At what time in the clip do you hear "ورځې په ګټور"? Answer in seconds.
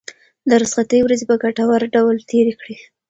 1.03-1.81